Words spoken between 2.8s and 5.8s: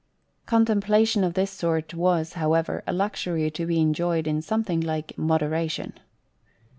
a luxury to be enjoyed in something like modera